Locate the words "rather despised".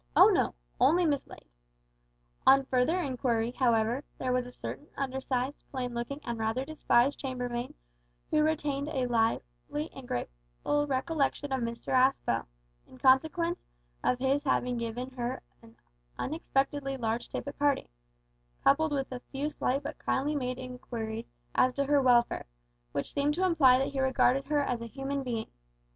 6.39-7.19